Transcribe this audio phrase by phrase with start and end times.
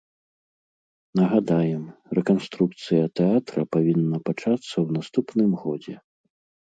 [1.19, 1.83] Нагадаем,
[2.19, 5.95] рэканструкцыя тэатра павінна пачацца ў наступным годзе.